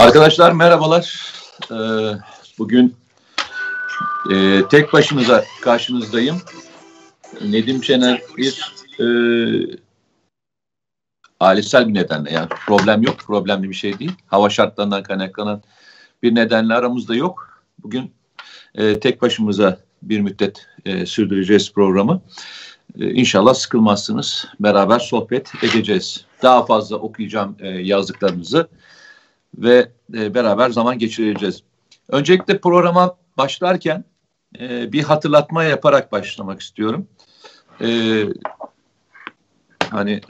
[0.00, 1.32] Arkadaşlar merhabalar.
[1.70, 1.74] Ee,
[2.58, 2.96] bugün
[4.32, 6.36] e, tek başınıza karşınızdayım.
[7.44, 9.06] Nedim Şener bir e,
[11.40, 14.12] ailesel bir nedenle yani problem yok, problemli bir şey değil.
[14.26, 15.62] Hava şartlarından kaynaklanan
[16.22, 17.62] bir nedenle aramızda yok.
[17.82, 18.12] Bugün
[18.74, 20.66] e, tek başımıza bir müddet
[21.06, 22.20] sürdüreceğiz programı.
[23.00, 24.46] E, inşallah sıkılmazsınız.
[24.60, 26.24] Beraber sohbet edeceğiz.
[26.42, 28.68] Daha fazla okuyacağım e, yazdıklarınızı
[29.58, 31.62] ve e, beraber zaman geçireceğiz.
[32.08, 34.04] Öncelikle programa başlarken
[34.60, 37.06] e, bir hatırlatma yaparak başlamak istiyorum.
[37.80, 37.88] E,
[39.90, 40.20] hani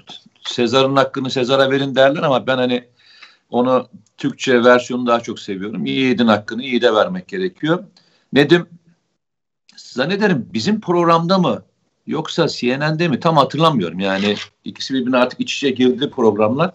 [0.43, 2.85] Sezar'ın hakkını Sezar'a verin derler ama ben hani
[3.51, 5.87] onu Türkçe versiyonu daha çok seviyorum.
[5.87, 7.85] Yiğidin hakkını yiğide vermek gerekiyor.
[8.33, 8.67] Nedim
[9.77, 11.63] zannederim bizim programda mı
[12.07, 14.01] yoksa CNN'de mi tam hatırlamıyorum.
[14.01, 16.73] Yani ikisi birbirine artık iç içe girdi programlar.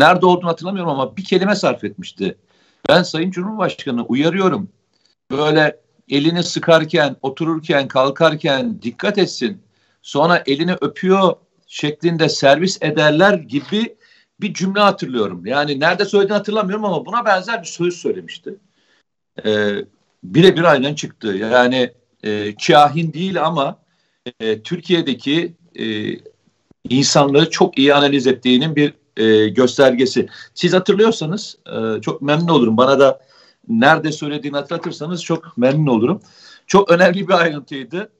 [0.00, 2.36] Nerede olduğunu hatırlamıyorum ama bir kelime sarf etmişti.
[2.88, 4.68] Ben Sayın Cumhurbaşkanı uyarıyorum.
[5.30, 9.62] Böyle elini sıkarken, otururken, kalkarken dikkat etsin.
[10.02, 11.34] Sonra elini öpüyor
[11.66, 13.96] şeklinde servis ederler gibi
[14.40, 15.46] bir cümle hatırlıyorum.
[15.46, 18.54] Yani nerede söylediğini hatırlamıyorum ama buna benzer bir söz söylemişti.
[19.46, 19.74] Ee,
[20.24, 21.28] birebir aynen çıktı.
[21.28, 21.92] Yani
[22.22, 23.78] e, kahin değil ama
[24.40, 25.84] e, Türkiye'deki e,
[26.88, 30.28] insanlığı çok iyi analiz ettiğinin bir e, göstergesi.
[30.54, 32.76] Siz hatırlıyorsanız e, çok memnun olurum.
[32.76, 33.20] Bana da
[33.68, 36.20] nerede söylediğini hatırlatırsanız çok memnun olurum.
[36.66, 38.12] Çok önemli bir ayrıntıydı.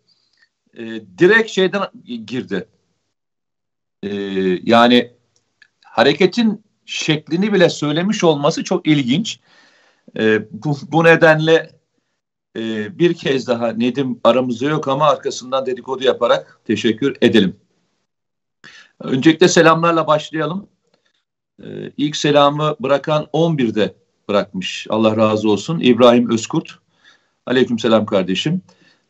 [0.74, 0.82] E,
[1.18, 1.82] direkt şeyden
[2.26, 2.68] girdi.
[4.02, 4.10] E,
[4.62, 5.12] yani
[5.84, 9.40] hareketin şeklini bile söylemiş olması çok ilginç.
[10.18, 11.70] E, bu, bu nedenle
[12.56, 17.56] e, bir kez daha Nedim aramızda yok ama arkasından dedikodu yaparak teşekkür edelim.
[19.00, 20.68] Öncelikle selamlarla başlayalım.
[21.64, 23.94] Ee, ilk selamı bırakan 11'de
[24.28, 24.86] bırakmış.
[24.90, 25.80] Allah razı olsun.
[25.80, 26.70] İbrahim Özkurt.
[27.46, 28.62] Aleyküm selam kardeşim.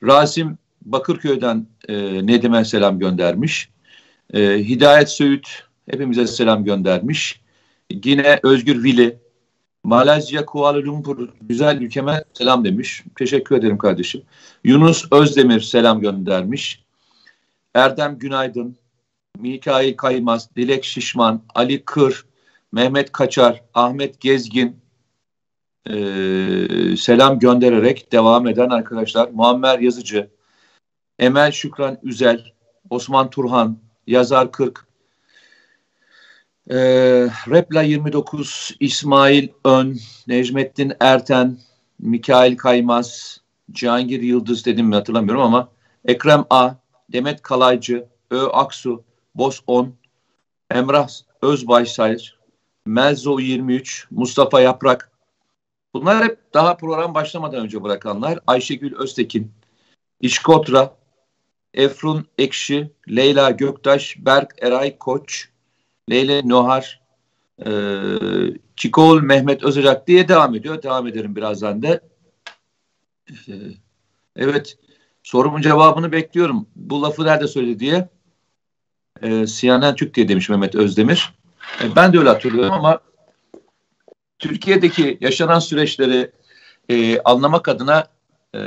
[0.03, 3.71] Rasim Bakırköy'den e, Nedim'e selam göndermiş.
[4.35, 5.49] E, Hidayet Söğüt
[5.91, 7.41] hepimize selam göndermiş.
[8.05, 9.19] Yine Özgür Vili
[9.85, 13.05] Malezya Kuala Lumpur güzel ülkeme selam demiş.
[13.19, 14.23] Teşekkür ederim kardeşim.
[14.65, 16.83] Yunus Özdemir selam göndermiş.
[17.75, 18.77] Erdem Günaydın,
[19.39, 22.25] Mikail Kaymaz, Dilek Şişman, Ali Kır,
[22.73, 24.81] Mehmet Kaçar, Ahmet Gezgin
[25.87, 25.95] e,
[26.97, 29.29] selam göndererek devam eden arkadaşlar.
[29.29, 30.31] Muammer Yazıcı,
[31.19, 32.45] Emel Şükran Üzel,
[32.91, 34.87] Osman Turhan, Yazar Kırk,
[36.71, 36.77] e,
[37.51, 41.59] Repla 29, İsmail Ön, Necmettin Erten,
[41.99, 43.41] Mikail Kaymaz,
[43.73, 45.69] Cihangir Yıldız dedim mi hatırlamıyorum ama
[46.05, 46.71] Ekrem A,
[47.13, 49.05] Demet Kalaycı, Ö Aksu,
[49.35, 49.95] Bos 10,
[50.71, 51.09] Emrah
[51.43, 52.40] Özbaysayır,
[52.87, 55.11] Melzo 23, Mustafa Yaprak.
[55.95, 58.39] Bunlar hep daha program başlamadan önce bırakanlar.
[58.47, 59.53] Ayşegül Öztekin,
[60.21, 60.97] İşkotra,
[61.75, 65.49] Efrun Ekşi, Leyla Göktaş, Berk Eray Koç,
[66.11, 67.01] Leyla Nohar,
[67.67, 67.71] e,
[68.77, 70.83] Çikol Mehmet Özocak diye devam ediyor.
[70.83, 72.01] Devam ederim birazdan da.
[73.31, 73.53] E,
[74.37, 74.79] evet,
[75.23, 76.67] sorumun cevabını bekliyorum.
[76.77, 78.09] Bu lafı nerede söyledi diye.
[79.23, 81.40] E, CNN Türk diye demiş Mehmet Özdemir.
[81.83, 83.01] E, ben de öyle hatırlıyorum ama
[84.39, 86.31] Türkiye'deki yaşanan süreçleri
[86.89, 88.09] e, anlamak adına
[88.55, 88.61] e,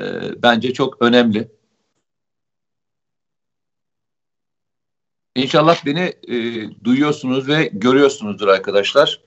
[0.44, 1.52] bence çok önemli.
[5.36, 6.36] İnşallah beni e,
[6.84, 9.22] duyuyorsunuz ve görüyorsunuzdur arkadaşlar.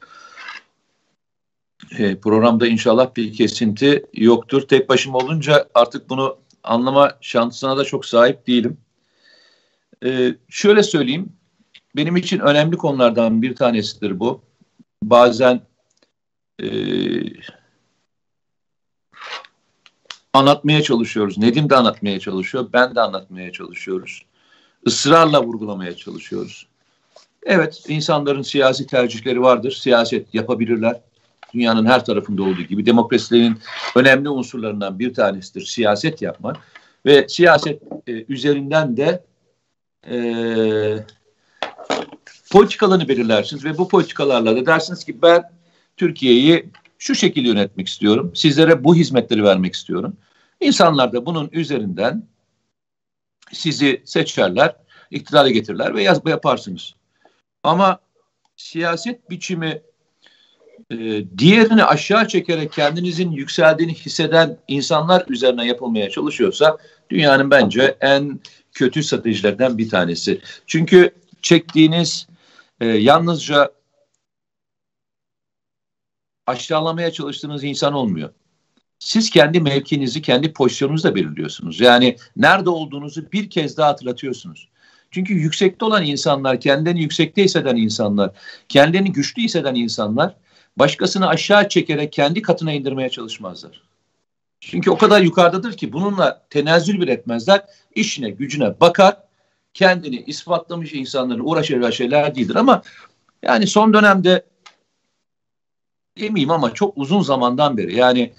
[1.99, 4.69] E, programda inşallah bir kesinti yoktur.
[4.69, 8.79] Tek başıma olunca artık bunu anlama şansına da çok sahip değilim.
[10.05, 11.33] E, şöyle söyleyeyim,
[11.97, 14.43] benim için önemli konulardan bir tanesidir bu.
[15.03, 15.61] Bazen
[16.63, 16.69] e,
[20.33, 21.39] anlatmaya çalışıyoruz.
[21.39, 22.69] Nedim de anlatmaya çalışıyor.
[22.73, 24.23] Ben de anlatmaya çalışıyoruz.
[24.87, 26.67] Israrla vurgulamaya çalışıyoruz.
[27.43, 29.73] Evet, insanların siyasi tercihleri vardır.
[29.73, 31.01] Siyaset yapabilirler.
[31.55, 33.59] Dünyanın her tarafında olduğu gibi demokrasilerin
[33.97, 36.57] önemli unsurlarından bir tanesidir siyaset yapmak.
[37.07, 39.25] Ve siyaset e, üzerinden de
[40.11, 40.17] e,
[42.57, 45.43] politikalarını belirlersiniz ve bu politikalarla da dersiniz ki ben
[45.97, 48.33] Türkiye'yi şu şekilde yönetmek istiyorum.
[48.35, 50.17] Sizlere bu hizmetleri vermek istiyorum.
[50.61, 52.23] İnsanlar da bunun üzerinden
[53.53, 54.77] sizi seçerler,
[55.11, 56.95] iktidara getirirler ve yazma yaparsınız.
[57.63, 57.99] Ama
[58.57, 59.83] siyaset biçimi
[60.91, 60.97] e,
[61.39, 66.77] diğerini aşağı çekerek kendinizin yükseldiğini hisseden insanlar üzerine yapılmaya çalışıyorsa
[67.11, 68.41] dünyanın bence en
[68.73, 70.41] kötü stratejilerden bir tanesi.
[70.67, 71.11] Çünkü
[71.43, 72.27] çektiğiniz
[72.81, 73.73] e, yalnızca
[76.47, 78.31] aşağılamaya çalıştığınız insan olmuyor.
[78.99, 81.81] Siz kendi mevkinizi, kendi pozisyonunuzu da belirliyorsunuz.
[81.81, 84.69] Yani nerede olduğunuzu bir kez daha hatırlatıyorsunuz.
[85.11, 88.31] Çünkü yüksekte olan insanlar, kendini yüksekte hisseden insanlar,
[88.69, 90.37] kendini güçlü hisseden insanlar
[90.77, 93.83] başkasını aşağı çekerek kendi katına indirmeye çalışmazlar.
[94.61, 97.65] Çünkü o kadar yukarıdadır ki bununla tenezzül bir etmezler.
[97.95, 99.17] İşine, gücüne bakar.
[99.77, 102.83] Kendini ispatlamış insanların uğraşacağı şeyler değildir ama
[103.43, 104.47] yani son dönemde
[106.19, 108.33] demeyeyim ama çok uzun zamandan beri yani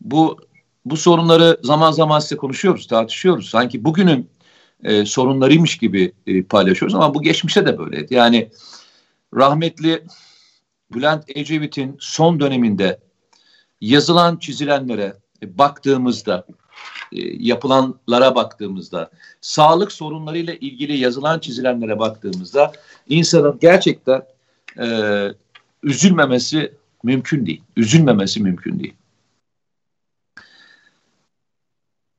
[0.00, 0.38] bu
[0.84, 3.48] bu sorunları zaman zaman size konuşuyoruz, tartışıyoruz.
[3.48, 4.30] Sanki bugünün
[4.84, 8.14] e, sorunlarıymış gibi e, paylaşıyoruz ama bu geçmişte de böyleydi.
[8.14, 8.50] Yani
[9.34, 10.04] rahmetli
[10.94, 13.00] Bülent Ecevit'in son döneminde
[13.80, 16.46] yazılan çizilenlere e, baktığımızda
[17.12, 19.10] e, yapılanlara baktığımızda
[19.40, 22.72] sağlık sorunlarıyla ilgili yazılan çizilenlere baktığımızda
[23.08, 24.22] insanın gerçekten
[24.78, 24.86] e,
[25.82, 26.72] üzülmemesi
[27.02, 27.62] mümkün değil.
[27.76, 28.94] Üzülmemesi mümkün değil.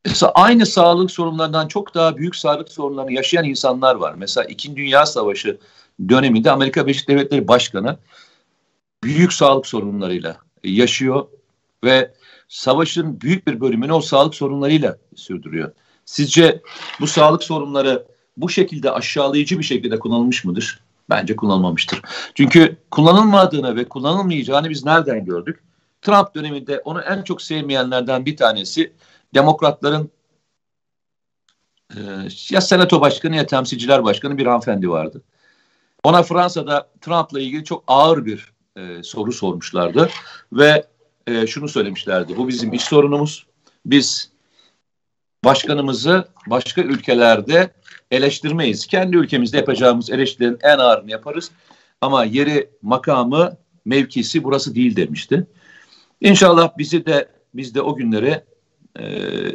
[0.06, 4.14] Mesela aynı sağlık sorunlarından çok daha büyük sağlık sorunlarını yaşayan insanlar var.
[4.18, 5.58] Mesela İkinci Dünya Savaşı
[6.10, 7.98] döneminde Amerika Birleşik Devletleri Başkanı
[9.04, 11.28] büyük sağlık sorunlarıyla yaşıyor
[11.84, 12.14] ve
[12.48, 15.72] savaşın büyük bir bölümünü o sağlık sorunlarıyla sürdürüyor.
[16.06, 16.62] Sizce
[17.00, 18.06] bu sağlık sorunları
[18.38, 20.84] bu şekilde aşağılayıcı bir şekilde kullanılmış mıdır?
[21.10, 22.02] Bence kullanılmamıştır.
[22.36, 25.60] Çünkü kullanılmadığını ve kullanılmayacağını biz nereden gördük?
[26.02, 28.94] Trump döneminde onu en çok sevmeyenlerden bir tanesi
[29.34, 30.12] demokratların
[31.96, 32.00] e,
[32.50, 35.22] ya senato başkanı ya temsilciler başkanı bir hanımefendi vardı.
[36.04, 40.10] Ona Fransa'da Trump'la ilgili çok ağır bir e, soru sormuşlardı
[40.54, 40.86] ve
[41.28, 42.38] e, şunu söylemişlerdi.
[42.38, 43.46] Bu bizim iş sorunumuz.
[43.86, 44.32] Biz
[45.46, 47.74] başkanımızı başka ülkelerde
[48.12, 48.88] eleştirmeyiz.
[48.88, 51.52] Kendi ülkemizde yapacağımız eleştirilerin en ağırını yaparız.
[52.02, 55.48] Ama yeri, makamı, mevkisi burası değil demişti.
[56.22, 58.44] İnşallah bizi de biz de o günleri
[59.00, 59.04] e,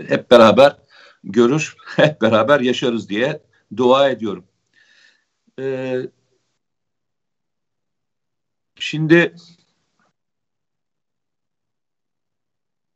[0.09, 0.77] hep beraber
[1.25, 3.41] görür, hep beraber yaşarız diye
[3.77, 4.45] dua ediyorum.
[5.61, 5.97] E,
[8.79, 9.35] şimdi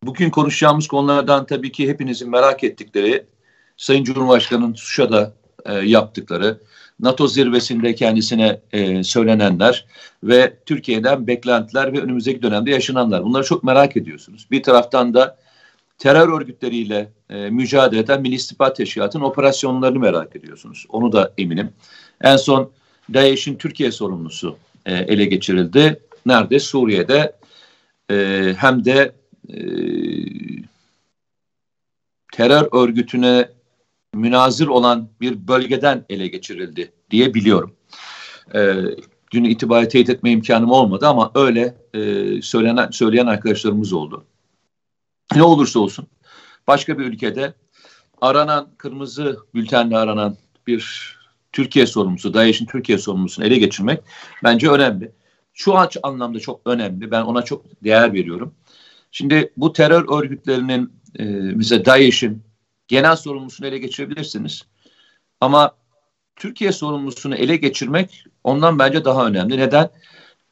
[0.02, 3.26] bugün konuşacağımız konulardan tabii ki hepinizin merak ettikleri
[3.76, 5.32] Sayın Cumhurbaşkanı'nın Suşa'da
[5.66, 6.60] e, yaptıkları,
[7.00, 9.86] NATO zirvesinde kendisine e, söylenenler
[10.22, 13.24] ve Türkiye'den beklentiler ve önümüzdeki dönemde yaşananlar.
[13.24, 14.46] Bunları çok merak ediyorsunuz.
[14.50, 15.38] Bir taraftan da
[15.98, 20.86] terör örgütleriyle e, mücadele eden Milli İstihbarat Teşkilatı'nın operasyonlarını merak ediyorsunuz.
[20.88, 21.72] Onu da eminim.
[22.20, 22.70] En son
[23.14, 24.56] DAEŞ'in Türkiye sorumlusu
[24.86, 26.00] e, ele geçirildi.
[26.26, 26.60] Nerede?
[26.60, 27.36] Suriye'de
[28.10, 29.19] e, hem de
[29.52, 29.62] e,
[32.32, 33.48] terör örgütüne
[34.14, 37.76] münazır olan bir bölgeden ele geçirildi diye biliyorum.
[38.54, 38.74] E,
[39.32, 44.24] dün itibariyle teyit etme imkanım olmadı ama öyle e, söylenen söyleyen arkadaşlarımız oldu.
[45.34, 46.06] Ne olursa olsun
[46.66, 47.54] başka bir ülkede
[48.20, 50.36] aranan kırmızı bültenle aranan
[50.66, 51.14] bir
[51.52, 54.00] Türkiye sorumlusu, DAEŞ'in Türkiye sorumlusunu ele geçirmek
[54.44, 55.12] bence önemli.
[55.54, 57.10] Şu aç anlamda çok önemli.
[57.10, 58.54] Ben ona çok değer veriyorum.
[59.10, 62.42] Şimdi bu terör örgütlerinin e, mesela DAEŞ'in
[62.88, 64.62] genel sorumlusunu ele geçirebilirsiniz.
[65.40, 65.76] Ama
[66.36, 69.58] Türkiye sorumlusunu ele geçirmek ondan bence daha önemli.
[69.58, 69.90] Neden?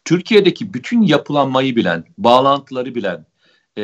[0.05, 3.27] Türkiye'deki bütün yapılanmayı bilen, bağlantıları bilen,
[3.77, 3.83] e,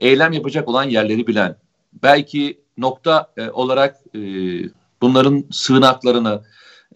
[0.00, 1.56] eylem yapacak olan yerleri bilen,
[2.02, 4.20] belki nokta e, olarak e,
[5.02, 6.42] bunların sığınaklarını,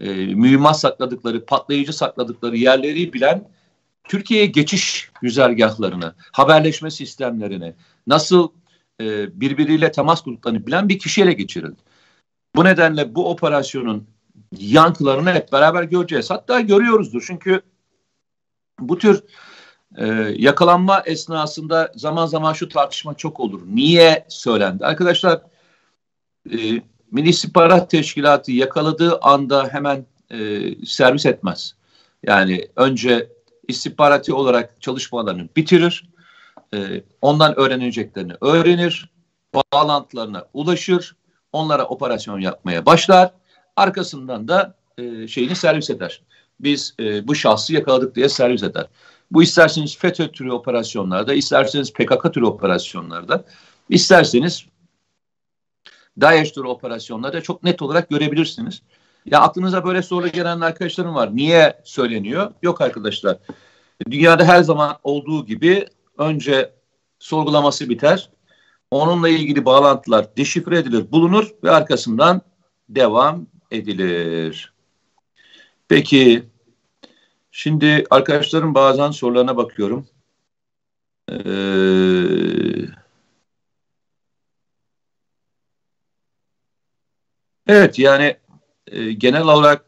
[0.01, 3.49] e, mühimmat sakladıkları, patlayıcı sakladıkları yerleri bilen
[4.09, 7.75] Türkiye'ye geçiş güzergahlarını, haberleşme sistemlerini,
[8.07, 8.49] nasıl
[9.01, 11.83] e, birbiriyle temas kurduklarını bilen bir kişiyle geçirildi.
[12.57, 14.07] Bu nedenle bu operasyonun
[14.59, 16.31] yankılarını hep beraber göreceğiz.
[16.31, 17.63] Hatta görüyoruzdur çünkü
[18.81, 19.25] bu tür
[19.97, 23.63] e, yakalanma esnasında zaman zaman şu tartışma çok olur.
[23.67, 24.87] Niye söylendi?
[24.87, 25.43] Arkadaşlar
[26.53, 26.57] e,
[27.13, 30.39] Milli İstihbarat Teşkilatı yakaladığı anda hemen e,
[30.87, 31.75] servis etmez.
[32.27, 33.38] Yani önce
[33.69, 36.09] istihbarati olarak çalışmalarını bitirir.
[36.75, 39.11] E, ondan öğreneceklerini öğrenir.
[39.73, 41.17] Bağlantılarına ulaşır.
[41.53, 43.33] Onlara operasyon yapmaya başlar.
[43.77, 46.23] Arkasından da e, şeyini servis eder.
[46.61, 48.87] Biz e, bu şahsı yakaladık diye servis eder.
[49.31, 53.45] Bu isterseniz FETÖ türü operasyonlarda, isterseniz PKK türü operasyonlarda,
[53.89, 54.67] isterseniz
[56.21, 58.83] DAEŞ türü operasyonlarda çok net olarak görebilirsiniz.
[59.31, 61.37] Ya aklınıza böyle soru gelen arkadaşlarım var.
[61.37, 62.53] Niye söyleniyor?
[62.63, 63.39] Yok arkadaşlar.
[64.11, 65.87] Dünyada her zaman olduğu gibi
[66.19, 66.73] önce
[67.19, 68.31] sorgulaması biter.
[68.91, 72.43] Onunla ilgili bağlantılar deşifre edilir, bulunur ve arkasından
[72.89, 74.73] devam edilir.
[75.89, 76.49] Peki
[77.59, 80.07] Şimdi arkadaşlarım bazen sorularına bakıyorum.
[81.29, 82.89] Ee,
[87.67, 88.37] evet yani
[88.93, 89.85] e, genel olarak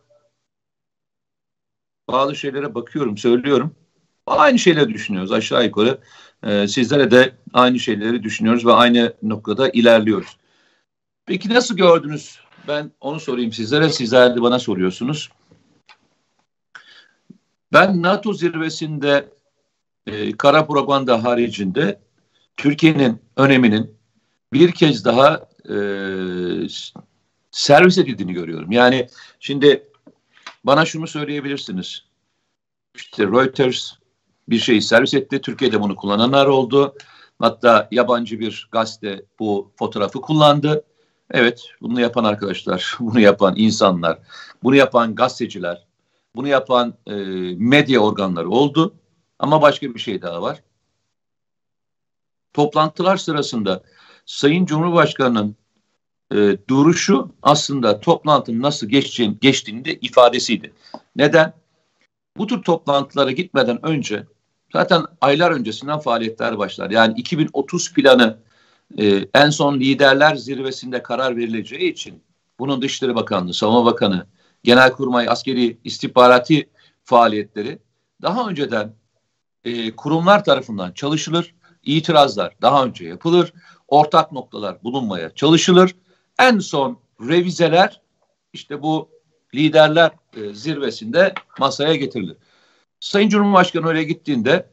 [2.09, 3.75] bazı şeylere bakıyorum, söylüyorum.
[4.27, 5.99] Aynı şeyleri düşünüyoruz aşağı yukarı.
[6.43, 10.37] E, sizlere de aynı şeyleri düşünüyoruz ve aynı noktada ilerliyoruz.
[11.27, 12.41] Peki nasıl gördünüz?
[12.69, 13.91] Ben onu sorayım sizlere.
[13.91, 15.31] Sizler de bana soruyorsunuz.
[17.73, 19.29] Ben NATO zirvesinde
[20.07, 22.01] e, kara propaganda haricinde
[22.57, 23.95] Türkiye'nin öneminin
[24.53, 25.75] bir kez daha e,
[27.51, 28.73] servis edildiğini görüyorum.
[28.73, 29.09] Yani
[29.41, 29.89] şimdi
[30.65, 32.05] bana şunu söyleyebilirsiniz.
[32.95, 33.93] İşte Reuters
[34.49, 35.41] bir şeyi servis etti.
[35.41, 36.95] Türkiye'de bunu kullananlar oldu.
[37.39, 40.85] Hatta yabancı bir gazete bu fotoğrafı kullandı.
[41.31, 44.19] Evet, bunu yapan arkadaşlar, bunu yapan insanlar,
[44.63, 45.87] bunu yapan gazeteciler,
[46.37, 47.15] bunu yapan e,
[47.57, 48.95] medya organları oldu.
[49.39, 50.63] Ama başka bir şey daha var.
[52.53, 53.83] Toplantılar sırasında
[54.27, 55.57] Sayın Cumhurbaşkanı'nın
[56.35, 60.73] e, duruşu aslında toplantının nasıl geçeceğini, geçtiğini de ifadesiydi.
[61.17, 61.53] Neden?
[62.37, 64.27] Bu tür toplantılara gitmeden önce
[64.73, 66.91] zaten aylar öncesinden faaliyetler başlar.
[66.91, 68.39] Yani 2030 planı
[68.99, 72.23] e, en son liderler zirvesinde karar verileceği için
[72.59, 74.27] bunun Dışişleri Bakanlığı, Savunma Bakanı,
[74.65, 76.69] Genelkurmay, askeri istihbarati
[77.05, 77.79] faaliyetleri
[78.23, 78.95] daha önceden
[79.65, 83.53] e, kurumlar tarafından çalışılır, itirazlar daha önce yapılır,
[83.89, 85.95] ortak noktalar bulunmaya çalışılır.
[86.41, 88.01] En son revizeler
[88.53, 89.09] işte bu
[89.55, 92.37] liderler e, zirvesinde masaya getirilir.
[93.01, 94.71] Sayın Cumhurbaşkanı öyle gittiğinde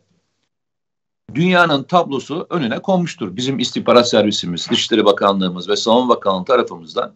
[1.36, 3.36] dünyanın tablosu önüne konmuştur.
[3.36, 7.16] Bizim istihbarat servisimiz, Dışişleri Bakanlığımız ve Savunma Bakanlığı tarafımızdan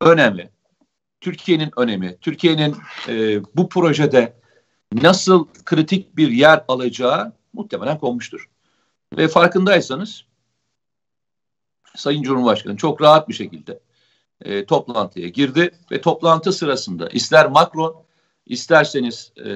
[0.00, 0.50] önemli.
[1.20, 2.76] Türkiye'nin önemi, Türkiye'nin
[3.08, 4.40] e, bu projede
[4.92, 8.48] nasıl kritik bir yer alacağı muhtemelen konmuştur.
[9.16, 10.24] Ve farkındaysanız
[11.96, 13.80] Sayın Cumhurbaşkanı çok rahat bir şekilde
[14.42, 18.02] e, toplantıya girdi ve toplantı sırasında ister Macron
[18.46, 19.50] isterseniz e,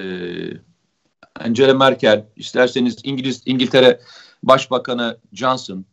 [1.40, 4.00] Angela Merkel, isterseniz İngiliz İngiltere
[4.42, 5.84] Başbakanı Johnson,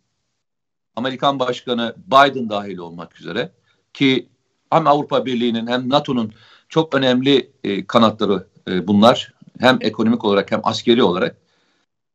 [0.96, 3.52] Amerikan Başkanı Biden dahil olmak üzere
[3.94, 4.30] ki
[4.70, 6.34] hem Avrupa Birliği'nin hem NATO'nun
[6.70, 9.34] çok önemli e, kanatları e, bunlar.
[9.60, 11.38] Hem ekonomik olarak hem askeri olarak.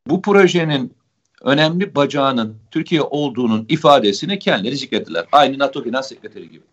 [0.06, 0.96] Bu projenin
[1.46, 5.26] önemli bacağının Türkiye olduğunun ifadesini kendileri zikrettiler.
[5.32, 6.64] Aynı NATO Genel Sekreteri gibi.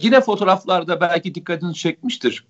[0.00, 2.46] Yine fotoğraflarda belki dikkatinizi çekmiştir.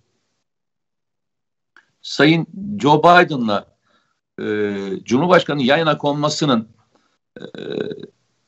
[2.03, 2.47] Sayın
[2.81, 3.67] Joe Biden'la
[4.41, 4.45] e,
[5.05, 6.69] Cumhurbaşkanı yan yana konmasının
[7.41, 7.45] e,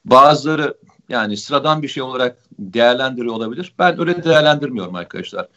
[0.05, 0.75] bazıları
[1.09, 3.75] yani sıradan bir şey olarak değerlendiriyor olabilir.
[3.79, 5.49] Ben öyle değerlendirmiyorum arkadaşlar.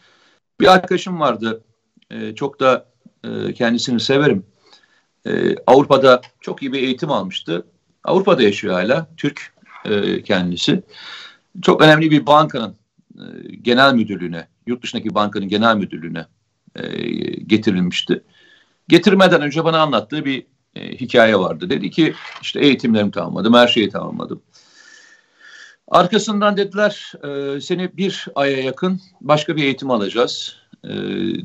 [0.60, 1.64] Bir arkadaşım vardı.
[2.12, 2.86] E, çok da
[3.24, 4.46] e, kendisini severim.
[5.28, 7.68] E, Avrupa'da çok iyi bir eğitim almıştı.
[8.04, 9.08] Avrupa'da yaşıyor hala.
[9.18, 9.54] Türk
[9.86, 10.84] e, kendisi.
[11.62, 12.76] Çok önemli bir bankanın
[13.16, 13.26] e,
[13.62, 16.26] genel müdürlüğüne, yurt dışındaki bankanın genel müdürlüğüne
[16.76, 16.88] e,
[17.32, 18.24] getirilmişti.
[18.88, 21.70] Getirmeden önce bana anlattığı bir hikaye vardı.
[21.70, 24.42] Dedi ki işte eğitimlerimi tamamladım, her şeyi tamamladım.
[25.88, 30.56] Arkasından dediler e, seni bir aya yakın başka bir eğitim alacağız.
[30.84, 30.90] E,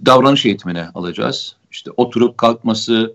[0.06, 1.56] davranış eğitimine alacağız.
[1.70, 3.14] İşte oturup kalkması,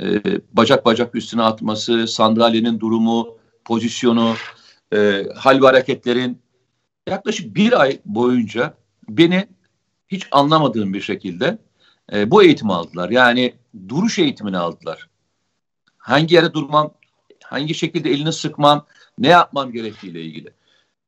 [0.00, 0.22] e,
[0.52, 4.34] bacak bacak üstüne atması, sandalyenin durumu, pozisyonu,
[4.94, 6.42] e, hal ve hareketlerin
[7.08, 8.74] yaklaşık bir ay boyunca
[9.08, 9.48] beni
[10.08, 11.58] hiç anlamadığım bir şekilde
[12.12, 13.10] e, bu eğitimi aldılar.
[13.10, 13.54] Yani
[13.88, 15.08] duruş eğitimini aldılar.
[15.98, 16.94] Hangi yere durmam,
[17.44, 18.86] hangi şekilde elini sıkmam,
[19.18, 20.52] ne yapmam gerektiğiyle ilgili.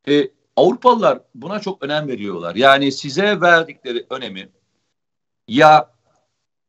[0.08, 2.54] E, Avrupalılar buna çok önem veriyorlar.
[2.54, 4.48] Yani size verdikleri önemi
[5.48, 5.90] ya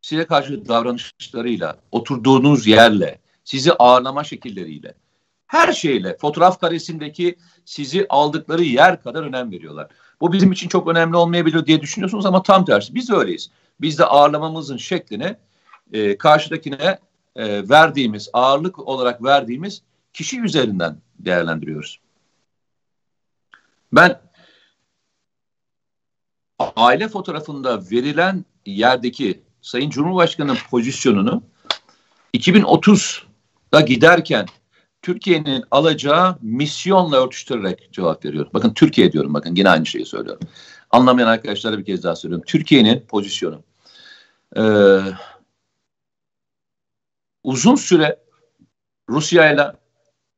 [0.08, 4.94] size karşı davranışlarıyla, oturduğunuz yerle, sizi ağırlama şekilleriyle,
[5.48, 7.36] her şeyle, fotoğraf karesindeki
[7.66, 9.88] sizi aldıkları yer kadar önem veriyorlar.
[10.22, 12.96] Bu bizim için çok önemli olmayabilir diye düşünüyorsunuz ama tam tersi.
[12.96, 13.52] Biz öyleyiz.
[13.82, 15.38] Biz de ağırlamamızın şekline
[15.94, 17.00] e, karşıdakine
[17.36, 19.82] e, verdiğimiz, ağırlık olarak verdiğimiz
[20.14, 22.00] kişi üzerinden değerlendiriyoruz.
[23.94, 24.22] Ben
[26.60, 31.44] aile fotoğrafında verilen yerdeki Sayın Cumhurbaşkanı'nın pozisyonunu
[32.34, 34.46] 2030'da giderken
[35.02, 38.52] Türkiye'nin alacağı misyonla örtüştürerek cevap veriyorum.
[38.54, 40.48] Bakın Türkiye diyorum bakın yine aynı şeyi söylüyorum.
[40.92, 42.46] Anlamayan arkadaşlara bir kez daha söylüyorum.
[42.48, 43.64] Türkiye'nin pozisyonu.
[44.58, 45.00] Ee,
[47.44, 48.20] uzun süre
[49.10, 49.72] Rusya ile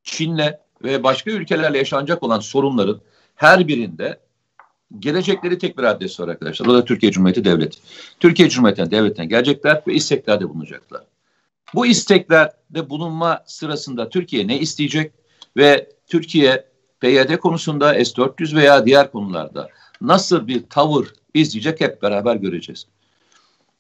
[0.03, 3.01] Çin'le ve başka ülkelerle yaşanacak olan sorunların
[3.36, 4.19] her birinde
[5.00, 6.67] gelecekleri tek bir adres var arkadaşlar.
[6.67, 7.79] O da Türkiye Cumhuriyeti Devleti.
[8.19, 11.01] Türkiye Cumhuriyeti Devleti'ne gelecekler ve isteklerde bulunacaklar.
[11.75, 15.12] Bu isteklerde bulunma sırasında Türkiye ne isteyecek
[15.58, 16.65] ve Türkiye
[17.00, 19.69] PYD konusunda S-400 veya diğer konularda
[20.01, 22.86] nasıl bir tavır izleyecek hep beraber göreceğiz.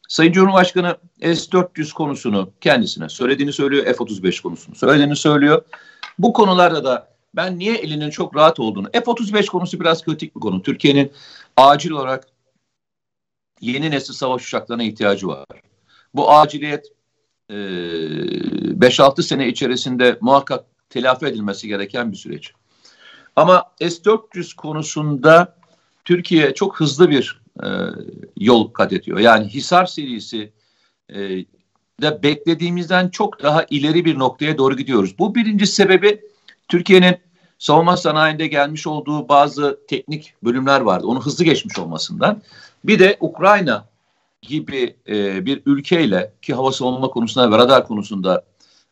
[0.07, 5.61] Sayın Cumhurbaşkanı S-400 konusunu kendisine söylediğini söylüyor, F-35 konusunu söylediğini söylüyor.
[6.19, 10.61] Bu konularda da ben niye elinin çok rahat olduğunu, F-35 konusu biraz kritik bir konu.
[10.63, 11.11] Türkiye'nin
[11.57, 12.27] acil olarak
[13.61, 15.45] yeni nesil savaş uçaklarına ihtiyacı var.
[16.13, 16.85] Bu aciliyet
[17.49, 22.53] 5-6 sene içerisinde muhakkak telafi edilmesi gereken bir süreç.
[23.35, 25.55] Ama S-400 konusunda
[26.05, 27.67] Türkiye çok hızlı bir e,
[28.37, 29.19] yol kat ediyor.
[29.19, 30.53] Yani Hisar serisi
[31.09, 31.19] e,
[32.01, 35.19] de beklediğimizden çok daha ileri bir noktaya doğru gidiyoruz.
[35.19, 36.21] Bu birinci sebebi
[36.69, 37.17] Türkiye'nin
[37.57, 41.07] savunma sanayinde gelmiş olduğu bazı teknik bölümler vardı.
[41.07, 42.41] Onu hızlı geçmiş olmasından.
[42.83, 43.89] Bir de Ukrayna
[44.41, 48.45] gibi e, bir ülkeyle ki hava savunma konusunda ve radar konusunda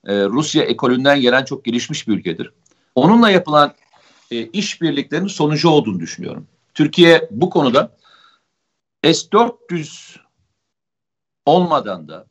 [0.05, 2.51] e, Rusya ekolünden gelen çok gelişmiş bir ülkedir.
[2.95, 3.73] Onunla yapılan
[4.31, 6.47] e, işbirliklerinin sonucu olduğunu düşünüyorum.
[6.73, 7.97] Türkiye bu konuda
[9.03, 10.17] S-400
[11.45, 12.27] olmadan da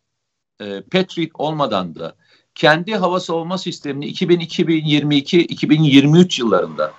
[0.61, 2.17] e, Patriot olmadan da
[2.57, 6.93] kendi hava savunma sistemini 2022-2023 yıllarında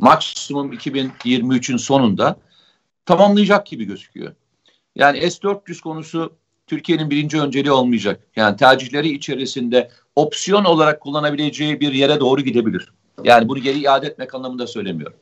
[0.00, 2.36] maksimum 2023'ün sonunda
[3.06, 4.32] tamamlayacak gibi gözüküyor.
[4.96, 6.32] Yani S-400 konusu
[6.66, 8.20] Türkiye'nin birinci önceliği olmayacak.
[8.36, 12.92] Yani tercihleri içerisinde opsiyon olarak kullanabileceği bir yere doğru gidebilir.
[13.24, 15.16] Yani bunu geri iade etmek anlamında söylemiyorum.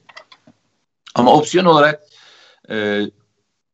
[1.14, 2.02] Ama opsiyon olarak
[2.70, 3.06] e,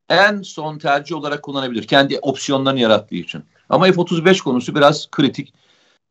[0.09, 1.87] en son tercih olarak kullanabilir.
[1.87, 3.45] Kendi opsiyonlarını yarattığı için.
[3.69, 5.53] Ama F-35 konusu biraz kritik.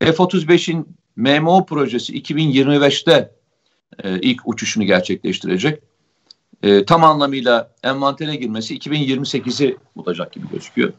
[0.06, 3.32] F-35'in MMO projesi 2025'te
[4.04, 5.84] e, ilk uçuşunu gerçekleştirecek.
[6.63, 10.94] E, tam anlamıyla envantere girmesi 2028'i bulacak gibi gözüküyor.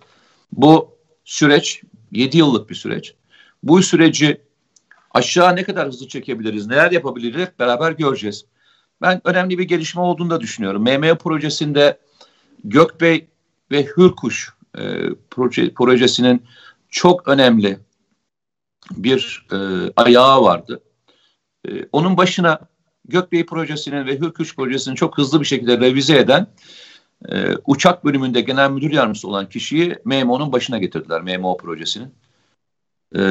[0.53, 0.88] Bu
[1.25, 3.14] süreç 7 yıllık bir süreç.
[3.62, 4.40] Bu süreci
[5.11, 8.45] aşağı ne kadar hızlı çekebiliriz, neler yapabiliriz beraber göreceğiz.
[9.03, 10.83] Ben önemli bir gelişme olduğunu da düşünüyorum.
[10.83, 11.99] MMO projesinde
[12.64, 13.27] Gökbey
[13.71, 14.83] ve Hürkuş e,
[15.31, 16.43] proje, projesinin
[16.90, 17.79] çok önemli
[18.90, 19.57] bir e,
[19.97, 20.81] ayağı vardı.
[21.68, 22.59] E, onun başına
[23.09, 26.47] Gökbey projesinin ve Hürkuş projesinin çok hızlı bir şekilde revize eden
[27.29, 31.23] e, uçak bölümünde genel müdür yardımcısı olan kişiyi MMO'nun başına getirdiler.
[31.23, 32.14] MMO projesinin.
[33.16, 33.23] E,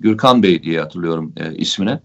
[0.00, 2.00] Gürkan Bey diye hatırlıyorum e, ismine.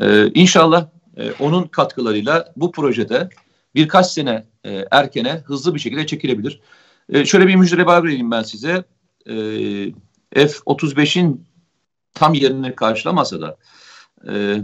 [0.00, 3.28] E, inşallah e, onun katkılarıyla bu projede
[3.74, 6.60] birkaç sene e, erkene hızlı bir şekilde çekilebilir.
[7.08, 8.84] E, şöyle bir haber vereyim ben size.
[9.26, 9.34] E,
[10.34, 11.46] F-35'in
[12.14, 13.56] tam yerini karşılamasa da
[14.28, 14.62] e,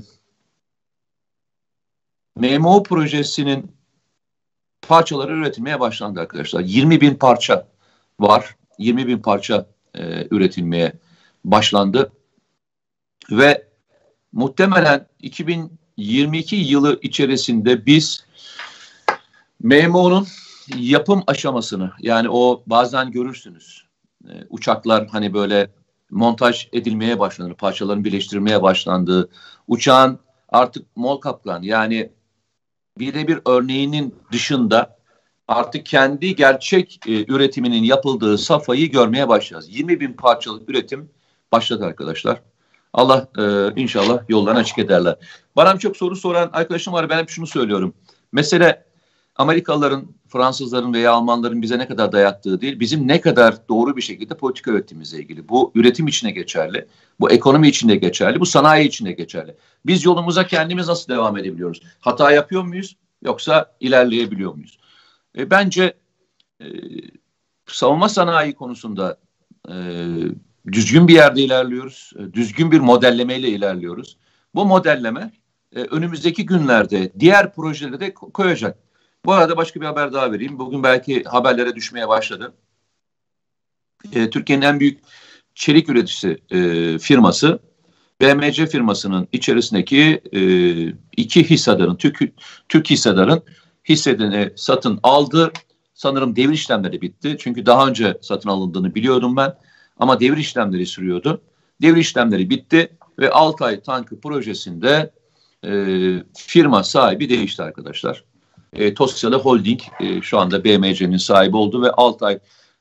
[2.37, 3.73] MMO projesinin
[4.83, 6.61] parçaları üretilmeye başlandı arkadaşlar.
[6.61, 7.69] 20 bin parça
[8.21, 8.57] var.
[8.79, 10.93] 20 bin parça e, üretilmeye
[11.45, 12.13] başlandı.
[13.31, 13.69] Ve
[14.33, 18.25] muhtemelen 2022 yılı içerisinde biz
[19.63, 20.27] MMO'nun
[20.77, 23.85] yapım aşamasını yani o bazen görürsünüz
[24.29, 25.71] e, uçaklar hani böyle
[26.11, 29.31] montaj edilmeye başlanır, parçaların birleştirilmeye başlandığı,
[29.69, 30.19] uçağın
[30.49, 32.13] artık mol kaplan yani
[32.99, 34.97] birebir örneğinin dışında
[35.49, 39.79] artık kendi gerçek e, üretiminin yapıldığı safhayı görmeye başlayacağız.
[39.79, 41.11] 20 bin parçalık üretim
[41.53, 42.43] başladı arkadaşlar.
[42.93, 43.43] Allah e,
[43.81, 45.17] inşallah yoldan açık ederler.
[45.57, 47.09] Bana çok soru soran arkadaşım var.
[47.09, 47.95] Ben hep şunu söylüyorum.
[48.33, 48.85] Mesele
[49.41, 54.35] Amerikalıların, Fransızların veya Almanların bize ne kadar dayattığı değil, bizim ne kadar doğru bir şekilde
[54.35, 55.49] politika ürettiğimizle ilgili.
[55.49, 56.87] Bu üretim içine geçerli,
[57.21, 59.55] bu ekonomi içinde geçerli, bu sanayi içinde geçerli.
[59.87, 61.83] Biz yolumuza kendimiz nasıl devam edebiliyoruz?
[62.01, 64.79] Hata yapıyor muyuz yoksa ilerleyebiliyor muyuz?
[65.39, 65.95] E, bence
[66.61, 66.67] e,
[67.67, 69.17] savunma sanayi konusunda
[69.69, 69.75] e,
[70.73, 74.17] düzgün bir yerde ilerliyoruz, e, düzgün bir modellemeyle ilerliyoruz.
[74.55, 75.33] Bu modelleme
[75.77, 78.90] e, önümüzdeki günlerde diğer projelere de koyacak.
[79.25, 80.59] Bu arada başka bir haber daha vereyim.
[80.59, 82.55] Bugün belki haberlere düşmeye başladı.
[84.13, 85.01] E, Türkiye'nin en büyük
[85.55, 87.61] çelik üreticisi e, firması
[88.21, 90.41] BMC firmasının içerisindeki e,
[91.17, 92.21] iki hissedarın, Türk,
[92.69, 93.43] Türk hissedarın
[93.89, 95.53] hissedini satın aldı.
[95.95, 97.37] Sanırım devir işlemleri bitti.
[97.41, 99.55] Çünkü daha önce satın alındığını biliyordum ben.
[99.99, 101.43] Ama devir işlemleri sürüyordu.
[101.83, 105.13] Devir işlemleri bitti ve Altay Tankı projesinde
[105.65, 105.73] e,
[106.37, 108.30] firma sahibi değişti arkadaşlar.
[108.73, 112.39] E, Tosyalı Holding e, şu anda BMC'nin sahibi oldu ve Altay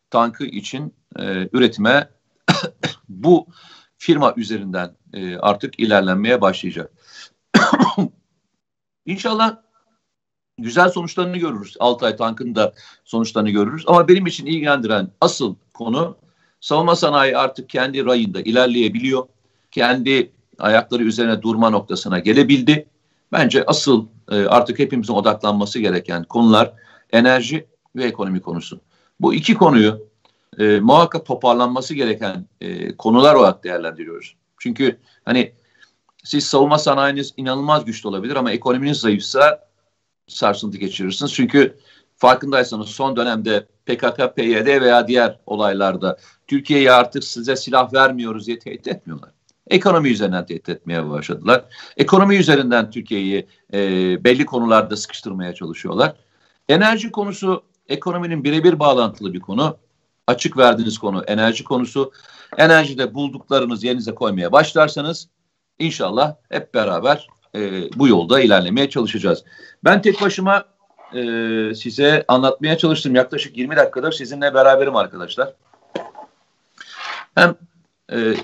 [0.10, 2.10] tankı için e, üretime
[3.10, 3.48] bu
[3.98, 6.92] firma üzerinden e, artık ilerlenmeye başlayacak.
[9.06, 9.58] İnşallah
[10.58, 11.76] güzel sonuçlarını görürüz.
[11.80, 12.74] Altay tankının da
[13.06, 13.84] sonuçlarını görürüz.
[13.88, 16.18] Ama benim için ilgilendiren asıl konu
[16.62, 19.28] Savunma sanayi artık kendi rayında ilerleyebiliyor.
[19.72, 22.86] Kendi ayakları üzerine durma noktasına gelebildi.
[23.32, 26.74] Bence asıl e, artık hepimizin odaklanması gereken konular
[27.12, 28.82] enerji ve ekonomi konusu.
[29.20, 30.08] Bu iki konuyu
[30.58, 34.36] e, muhakkak toparlanması gereken e, konular olarak değerlendiriyoruz.
[34.58, 35.54] Çünkü hani
[36.24, 39.70] siz savunma sanayiniz inanılmaz güçlü olabilir ama ekonominiz zayıfsa
[40.28, 41.34] sarsıntı geçirirsiniz.
[41.34, 41.78] Çünkü
[42.16, 48.88] farkındaysanız son dönemde PKK, PYD veya diğer olaylarda Türkiye'ye artık size silah vermiyoruz diye tehdit
[48.88, 49.30] etmiyorlar.
[49.70, 51.66] Ekonomi üzerinden tehdit etmeye başladılar.
[51.98, 53.80] Ekonomi üzerinden Türkiye'yi e,
[54.24, 56.16] belli konularda sıkıştırmaya çalışıyorlar.
[56.70, 59.78] Enerji konusu ekonominin birebir bağlantılı bir konu.
[60.28, 62.12] Açık verdiğiniz konu enerji konusu.
[62.58, 65.28] Enerjide bulduklarınız yerinize koymaya başlarsanız
[65.80, 69.44] inşallah hep beraber e, bu yolda ilerlemeye çalışacağız.
[69.84, 70.66] Ben tek başıma
[71.14, 71.22] e,
[71.76, 73.16] size anlatmaya çalıştım.
[73.16, 75.54] Yaklaşık 20 dakikadır sizinle beraberim arkadaşlar.
[77.36, 77.56] Hem
[78.12, 78.36] e,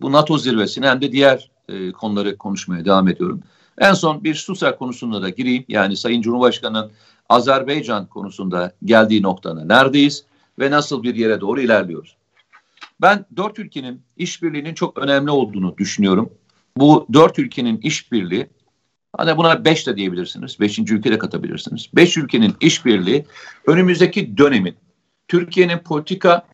[0.00, 3.42] bu NATO zirvesini hem de diğer e, konuları konuşmaya devam ediyorum.
[3.78, 5.64] En son bir Susa konusunda da gireyim.
[5.68, 6.90] Yani Sayın Cumhurbaşkanı'nın
[7.28, 10.24] Azerbaycan konusunda geldiği noktada neredeyiz
[10.58, 12.16] ve nasıl bir yere doğru ilerliyoruz?
[13.00, 16.30] Ben dört ülkenin işbirliğinin çok önemli olduğunu düşünüyorum.
[16.76, 18.48] Bu dört ülkenin işbirliği
[19.16, 20.60] Hani buna beş de diyebilirsiniz.
[20.60, 21.88] Beşinci ülke de katabilirsiniz.
[21.94, 23.24] Beş ülkenin işbirliği
[23.66, 24.76] önümüzdeki dönemin
[25.28, 26.46] Türkiye'nin politika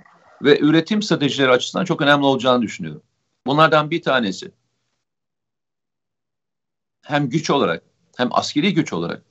[0.42, 3.02] ve üretim stratejileri açısından çok önemli olacağını düşünüyorum.
[3.46, 4.52] Bunlardan bir tanesi
[7.02, 7.82] hem güç olarak
[8.16, 9.22] hem askeri güç olarak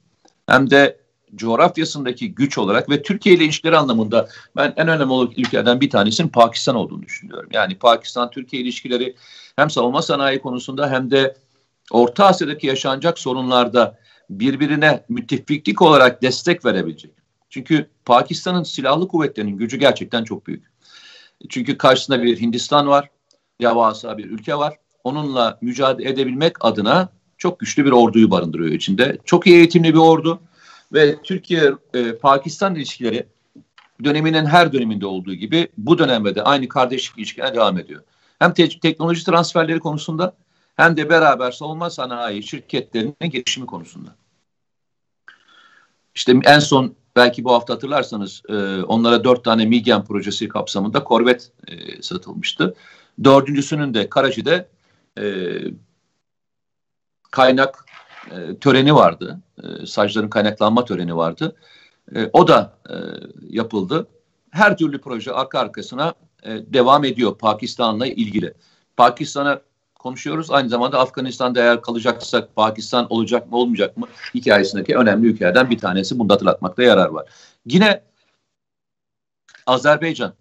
[0.47, 0.99] hem de
[1.35, 6.29] coğrafyasındaki güç olarak ve Türkiye ile ilişkileri anlamında ben en önemli olan ülkelerden bir tanesinin
[6.29, 7.49] Pakistan olduğunu düşünüyorum.
[7.53, 9.15] Yani Pakistan-Türkiye ilişkileri
[9.55, 11.37] hem savunma sanayi konusunda hem de
[11.91, 17.11] Orta Asya'daki yaşanacak sorunlarda birbirine müttefiklik olarak destek verebilecek.
[17.49, 20.71] Çünkü Pakistan'ın silahlı kuvvetlerinin gücü gerçekten çok büyük.
[21.49, 23.09] Çünkü karşısında bir Hindistan var,
[23.61, 24.75] devasa bir ülke var.
[25.03, 29.17] Onunla mücadele edebilmek adına çok güçlü bir orduyu barındırıyor içinde.
[29.25, 30.39] Çok iyi eğitimli bir ordu
[30.93, 33.27] ve Türkiye-Pakistan e, ilişkileri
[34.03, 38.03] döneminin her döneminde olduğu gibi bu dönemde de aynı kardeşlik ilişkilerine devam ediyor.
[38.39, 40.33] Hem te- teknoloji transferleri konusunda
[40.75, 44.15] hem de beraber savunma sanayi şirketlerinin gelişimi konusunda.
[46.15, 51.51] İşte en son belki bu hafta hatırlarsanız e, onlara dört tane Migen projesi kapsamında korvet
[51.67, 52.75] e, satılmıştı.
[53.23, 54.67] Dördüncüsünün de Karachi'de
[55.17, 55.23] e,
[57.31, 57.85] kaynak
[58.31, 59.39] e, töreni vardı.
[59.63, 61.55] E, sacların kaynaklanma töreni vardı.
[62.15, 62.95] E, o da e,
[63.49, 64.07] yapıldı.
[64.51, 68.53] Her türlü proje arka arkasına e, devam ediyor Pakistan'la ilgili.
[68.97, 69.61] Pakistan'a
[69.95, 70.51] konuşuyoruz.
[70.51, 76.19] Aynı zamanda Afganistan'da eğer kalacaksak Pakistan olacak mı olmayacak mı hikayesindeki önemli ülkelerden bir tanesi.
[76.19, 77.29] Bunu hatırlatmakta yarar var.
[77.65, 78.03] Yine
[79.65, 80.33] Azerbaycan.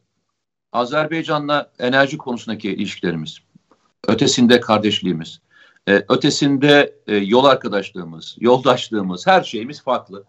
[0.72, 3.38] Azerbaycan'la enerji konusundaki ilişkilerimiz.
[4.08, 5.40] Ötesinde kardeşliğimiz.
[5.88, 10.24] Ee, ötesinde e, yol arkadaşlığımız, yoldaşlığımız, her şeyimiz farklı.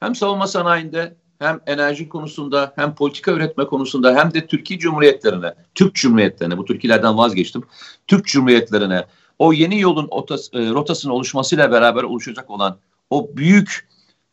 [0.00, 5.94] Hem savunma sanayinde hem enerji konusunda hem politika üretme konusunda hem de Türkiye Cumhuriyetlerine, Türk
[5.94, 7.62] Cumhuriyetlerine, bu Türkiye'lerden vazgeçtim,
[8.06, 9.04] Türk Cumhuriyetlerine
[9.38, 12.78] o yeni yolun otas, e, rotasının oluşmasıyla beraber oluşacak olan
[13.10, 13.88] o büyük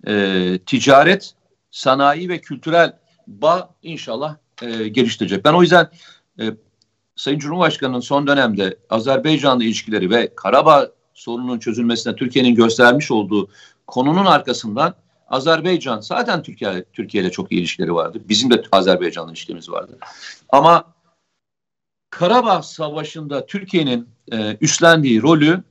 [0.07, 1.33] e, ticaret,
[1.71, 5.45] sanayi ve kültürel bağ inşallah e, geliştirecek.
[5.45, 5.89] Ben o yüzden
[6.39, 6.51] e,
[7.15, 13.49] Sayın Cumhurbaşkanı'nın son dönemde Azerbaycan'la ilişkileri ve Karabağ sorununun çözülmesine Türkiye'nin göstermiş olduğu
[13.87, 14.95] konunun arkasından
[15.27, 18.21] Azerbaycan zaten Türkiye Türkiye ile çok iyi ilişkileri vardı.
[18.29, 19.97] Bizim de Azerbaycan'la ilişkilerimiz vardı.
[20.49, 20.93] Ama
[22.09, 25.63] Karabağ Savaşı'nda Türkiye'nin e, üstlendiği rolü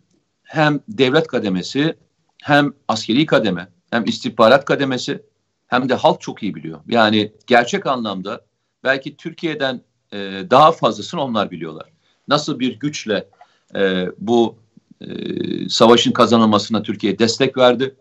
[0.42, 1.96] hem devlet kademesi
[2.42, 5.22] hem askeri kademe hem istihbarat kademesi
[5.66, 6.80] hem de halk çok iyi biliyor.
[6.86, 8.45] Yani gerçek anlamda
[8.86, 9.80] belki Türkiye'den
[10.12, 10.18] e,
[10.50, 11.92] daha fazlasını onlar biliyorlar.
[12.28, 13.28] Nasıl bir güçle
[13.74, 14.56] e, bu
[15.00, 15.08] e,
[15.68, 17.94] savaşın kazanılmasına Türkiye destek verdi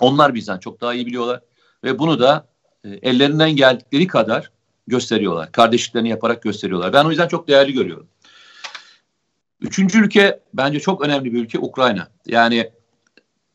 [0.00, 1.40] onlar bizden çok daha iyi biliyorlar
[1.84, 2.48] ve bunu da
[2.84, 4.50] e, ellerinden geldikleri kadar
[4.86, 5.52] gösteriyorlar.
[5.52, 6.92] Kardeşliklerini yaparak gösteriyorlar.
[6.92, 8.06] Ben o yüzden çok değerli görüyorum.
[9.60, 12.08] Üçüncü ülke bence çok önemli bir ülke Ukrayna.
[12.26, 12.70] Yani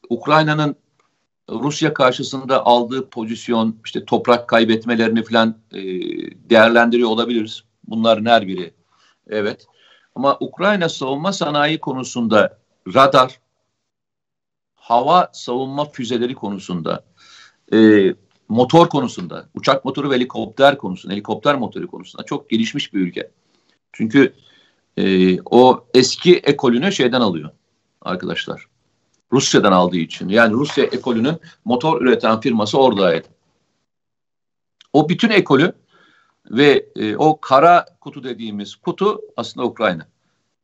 [0.09, 0.75] Ukrayna'nın
[1.49, 5.81] Rusya karşısında aldığı pozisyon, işte toprak kaybetmelerini falan e,
[6.49, 7.63] değerlendiriyor olabiliriz.
[7.87, 8.73] Bunların her biri.
[9.29, 9.67] Evet.
[10.15, 12.59] Ama Ukrayna savunma sanayi konusunda
[12.93, 13.39] radar,
[14.75, 17.05] hava savunma füzeleri konusunda,
[17.73, 18.13] e,
[18.49, 23.31] motor konusunda, uçak motoru ve helikopter konusunda, helikopter motoru konusunda çok gelişmiş bir ülke.
[23.93, 24.33] Çünkü
[24.97, 27.49] e, o eski ekolünü şeyden alıyor
[28.01, 28.67] arkadaşlar.
[29.31, 30.29] Rusya'dan aldığı için.
[30.29, 33.27] Yani Rusya ekolünün motor üreten firması oradaydı.
[34.93, 35.73] O bütün ekolü
[36.51, 40.07] Ve e, o kara kutu dediğimiz kutu aslında Ukrayna.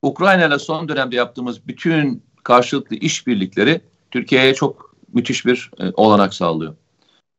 [0.02, 6.76] Ukrayna ile son dönemde yaptığımız bütün karşılıklı işbirlikleri Türkiye'ye çok müthiş bir e, olanak sağlıyor.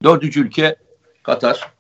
[0.03, 0.77] Dördüncü ülke
[1.23, 1.73] Katar.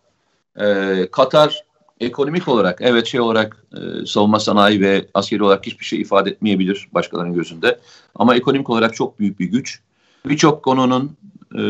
[0.60, 1.63] E, Katar
[2.00, 6.88] ekonomik olarak evet şey olarak e, savunma sanayi ve askeri olarak hiçbir şey ifade etmeyebilir
[6.94, 7.80] başkalarının gözünde.
[8.14, 9.80] Ama ekonomik olarak çok büyük bir güç.
[10.26, 11.16] Birçok konunun
[11.54, 11.62] e,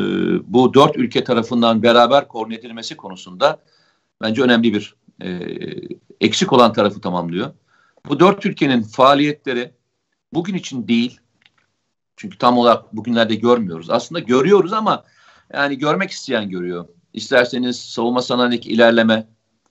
[0.53, 3.59] bu dört ülke tarafından beraber koordine edilmesi konusunda
[4.23, 5.41] bence önemli bir e,
[6.21, 7.51] eksik olan tarafı tamamlıyor.
[8.09, 9.73] Bu dört ülkenin faaliyetleri
[10.33, 11.21] bugün için değil.
[12.17, 13.91] Çünkü tam olarak bugünlerde görmüyoruz.
[13.91, 15.05] Aslında görüyoruz ama
[15.53, 16.89] yani görmek isteyen görüyor.
[17.13, 19.27] İsterseniz savunma sanayindeki ilerleme,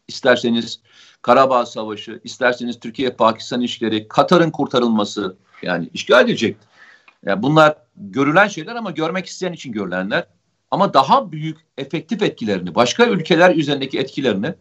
[0.08, 0.80] isterseniz
[1.22, 6.58] Karabağ Savaşı, isterseniz Türkiye-Pakistan ilişkileri, Katar'ın kurtarılması yani işgal edecek.
[7.26, 10.28] Yani bunlar görülen şeyler ama görmek isteyen için görülenler.
[10.72, 14.54] Ama daha büyük efektif etkilerini, başka ülkeler üzerindeki etkilerini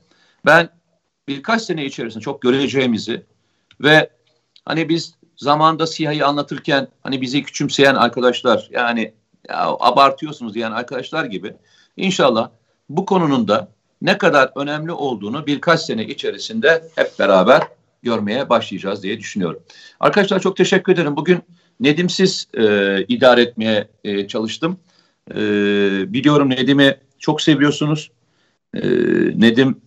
[0.46, 0.68] ben
[1.28, 3.22] birkaç sene içerisinde çok göreceğimizi
[3.81, 4.11] ve
[4.64, 9.14] hani biz zamanda siyahı anlatırken hani bizi küçümseyen arkadaşlar yani
[9.48, 11.55] ya abartıyorsunuz diyen arkadaşlar gibi
[11.96, 12.50] inşallah
[12.88, 13.68] bu konunun da
[14.03, 17.62] ne kadar önemli olduğunu birkaç sene içerisinde hep beraber
[18.03, 19.62] görmeye başlayacağız diye düşünüyorum.
[20.01, 21.17] Arkadaşlar çok teşekkür ederim.
[21.17, 21.38] Bugün
[21.81, 22.65] Nedimsiz e,
[23.09, 24.79] idare etmeye e, çalıştım.
[25.31, 25.37] E,
[26.12, 28.11] biliyorum Nedim'i çok seviyorsunuz.
[28.75, 28.81] E,
[29.41, 29.81] Nedim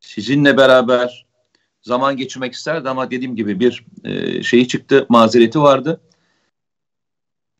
[0.00, 1.26] sizinle beraber
[1.82, 6.00] zaman geçirmek isterdi ama dediğim gibi bir e, şeyi çıktı, mazereti vardı.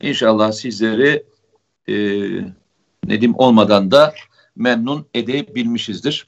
[0.01, 1.23] İnşallah sizleri
[1.89, 1.95] e,
[3.05, 4.13] Nedim olmadan da
[4.57, 6.27] memnun edebilmişizdir.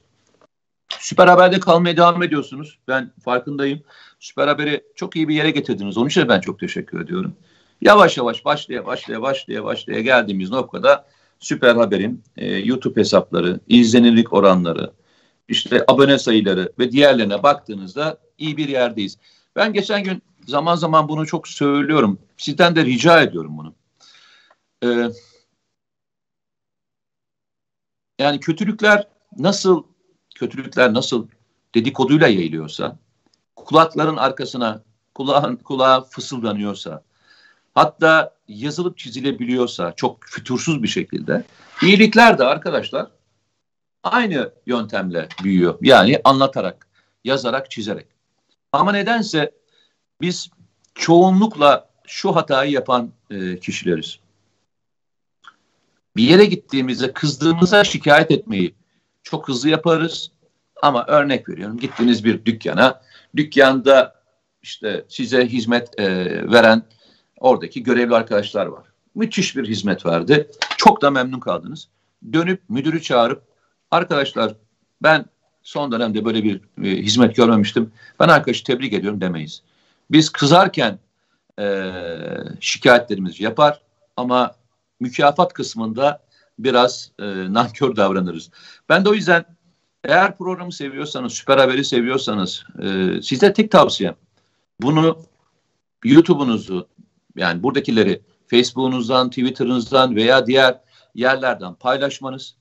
[1.00, 2.80] Süper Haber'de kalmaya devam ediyorsunuz.
[2.88, 3.84] Ben farkındayım.
[4.20, 5.98] Süper Haber'i çok iyi bir yere getirdiniz.
[5.98, 7.36] Onun için ben çok teşekkür ediyorum.
[7.82, 11.06] Yavaş yavaş başlaya başlaya başlaya başlaya geldiğimiz noktada
[11.39, 14.92] Süper Haber'in e, YouTube hesapları, izlenirlik oranları,
[15.48, 19.18] işte abone sayıları ve diğerlerine baktığınızda iyi bir yerdeyiz.
[19.56, 22.20] Ben geçen gün zaman zaman bunu çok söylüyorum.
[22.38, 23.74] Sizden de rica ediyorum bunu.
[24.84, 25.10] Ee,
[28.19, 29.84] yani kötülükler nasıl
[30.36, 31.27] kötülükler nasıl
[31.75, 32.97] dedikoduyla yayılıyorsa,
[33.55, 34.84] kulakların arkasına
[35.15, 37.03] kulağın kulağa fısıldanıyorsa,
[37.75, 41.43] hatta yazılıp çizilebiliyorsa çok fütursuz bir şekilde
[41.82, 43.08] iyilikler de arkadaşlar
[44.03, 45.77] aynı yöntemle büyüyor.
[45.82, 46.88] Yani anlatarak,
[47.23, 48.08] yazarak, çizerek.
[48.71, 49.51] Ama nedense
[50.21, 50.49] biz
[50.95, 54.19] çoğunlukla şu hatayı yapan e, kişileriz.
[56.15, 58.76] Bir yere gittiğimizde kızdığımıza şikayet etmeyi
[59.24, 60.32] çok hızlı yaparız.
[60.82, 63.02] Ama örnek veriyorum gittiniz bir dükkana,
[63.36, 64.15] dükkanda
[64.62, 66.08] işte size hizmet e,
[66.52, 66.84] veren
[67.39, 68.84] oradaki görevli arkadaşlar var.
[69.15, 70.48] Müthiş bir hizmet verdi.
[70.78, 71.88] Çok da memnun kaldınız.
[72.34, 73.43] Dönüp müdürü çağırıp
[73.91, 74.56] arkadaşlar
[75.04, 75.26] ben
[75.63, 77.91] son dönemde böyle bir e, hizmet görmemiştim.
[78.19, 79.62] Ben arkadaşı tebrik ediyorum demeyiz.
[80.12, 81.00] Biz kızarken
[81.60, 81.91] e,
[82.60, 83.82] şikayetlerimizi yapar
[84.17, 84.56] ama
[84.99, 86.23] mükafat kısmında
[86.59, 88.49] biraz e, nankör davranırız.
[88.89, 89.45] Ben de o yüzden
[90.03, 94.15] eğer programı seviyorsanız, Süper Haber'i seviyorsanız e, size tek tavsiyem
[94.81, 95.19] bunu
[96.03, 96.88] YouTube'unuzu
[97.35, 100.79] yani buradakileri Facebook'unuzdan, Twitter'ınızdan veya diğer
[101.15, 102.55] yerlerden paylaşmanız,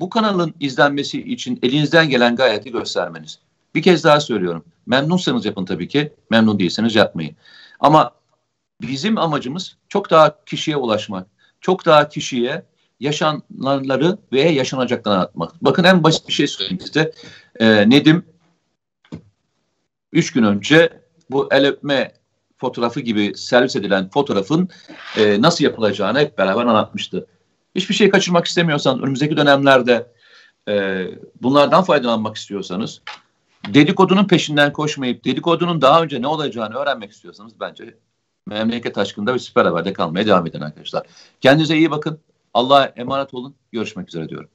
[0.00, 3.38] bu kanalın izlenmesi için elinizden gelen gayreti göstermeniz.
[3.74, 4.64] Bir kez daha söylüyorum.
[4.86, 7.36] Memnunsanız yapın tabii ki, memnun değilseniz yapmayın.
[7.80, 8.10] Ama
[8.82, 11.26] bizim amacımız çok daha kişiye ulaşmak,
[11.60, 12.62] çok daha kişiye
[13.00, 15.64] yaşananları ve yaşanacakları anlatmak.
[15.64, 17.12] Bakın en basit bir şey söyleyeyim size.
[17.60, 18.24] Ee, Nedim
[20.12, 22.12] üç gün önce bu el öpme
[22.56, 24.68] fotoğrafı gibi servis edilen fotoğrafın
[25.16, 27.26] e, nasıl yapılacağını hep beraber anlatmıştı.
[27.74, 30.06] Hiçbir şey kaçırmak istemiyorsanız önümüzdeki dönemlerde
[30.68, 31.06] e,
[31.42, 33.02] bunlardan faydalanmak istiyorsanız
[33.66, 37.94] dedikodunun peşinden koşmayıp dedikodunun daha önce ne olacağını öğrenmek istiyorsanız bence
[38.48, 41.06] memleket aşkında ve süper haberde kalmaya devam edin arkadaşlar.
[41.40, 42.20] Kendinize iyi bakın.
[42.54, 43.54] Allah'a emanet olun.
[43.72, 44.50] Görüşmek üzere diyorum.